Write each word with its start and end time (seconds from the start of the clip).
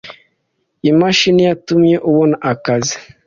Imashini 0.89 1.41
yatumye 1.49 1.95
ubona 2.09 2.35
akazi. 2.51 2.95